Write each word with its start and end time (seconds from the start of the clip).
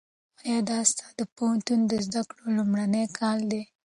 ایا 0.45 0.57
دا 0.69 0.79
ستا 0.89 1.05
د 1.19 1.21
پوهنتون 1.35 1.79
د 1.87 1.91
زده 2.05 2.21
کړو 2.29 2.45
لومړنی 2.57 3.03
کال 3.17 3.39
دی؟ 3.51 3.63